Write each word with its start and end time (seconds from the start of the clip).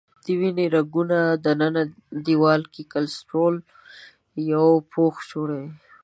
د 0.23 0.25
وینې 0.39 0.65
رګونو 0.75 1.17
دننه 1.45 1.83
دیوال 2.25 2.61
کې 2.73 2.83
کلسترول 2.93 3.55
یو 4.53 4.67
پوښ 4.91 5.15
جوړوي. 5.31 5.69